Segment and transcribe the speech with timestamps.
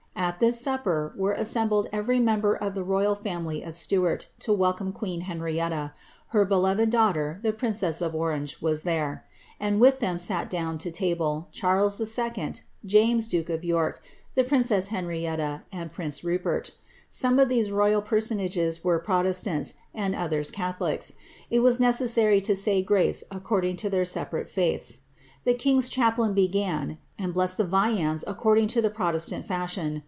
[0.13, 4.93] At this supper were assembled every member of the royal family of Stuart, to welcome
[4.93, 5.93] queen Henrietta;
[6.27, 10.47] her beloved daugh ter, the princess of Orange, was there *, and with them sat
[10.47, 13.99] down to table, Charles If., James, duke of York,
[14.37, 16.71] tlie princess Henrietta, and prince Ru pert.
[17.09, 21.13] Some of these royal personages were protestants, and others catholics:
[21.49, 25.01] it was necessary to say grace acconling to their separate faiths.
[25.45, 29.97] The king^s chaplain began, and blessed the viands according to the protestant fashion.